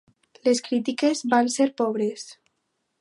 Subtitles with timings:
[0.47, 2.25] Les crítiques van ser pobres.